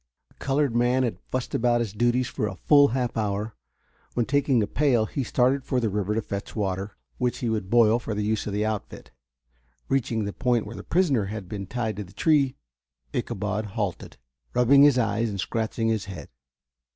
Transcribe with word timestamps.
The 0.29 0.43
colored 0.43 0.75
man 0.75 1.03
had 1.03 1.19
fussed 1.29 1.53
about 1.53 1.79
his 1.79 1.93
duties 1.93 2.27
for 2.27 2.47
a 2.47 2.55
full 2.65 2.87
half 2.87 3.15
hour, 3.15 3.55
when 4.15 4.25
taking 4.25 4.63
a 4.63 4.65
pail 4.65 5.05
he 5.05 5.23
started 5.23 5.63
for 5.63 5.79
the 5.79 5.89
river 5.89 6.15
to 6.15 6.23
fetch 6.23 6.55
water 6.55 6.97
which 7.19 7.37
he 7.37 7.49
would 7.49 7.69
boil 7.69 7.99
for 7.99 8.15
the 8.15 8.23
use 8.23 8.47
of 8.47 8.53
the 8.53 8.65
outfit. 8.65 9.11
Reaching 9.89 10.23
the 10.25 10.33
point 10.33 10.65
where 10.65 10.75
the 10.75 10.81
prisoner 10.83 11.25
had 11.25 11.47
been 11.47 11.67
tied 11.67 11.97
to 11.97 12.03
the 12.03 12.13
tree 12.13 12.55
Ichabod 13.13 13.65
halted, 13.77 14.17
rubbing 14.55 14.81
his 14.81 14.97
eyes 14.97 15.29
and 15.29 15.39
scratching 15.39 15.89
his 15.89 16.05
head. 16.05 16.29